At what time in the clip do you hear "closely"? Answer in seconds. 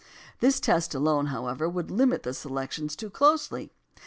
3.11-3.71